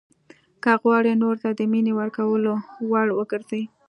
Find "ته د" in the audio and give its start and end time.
1.43-1.61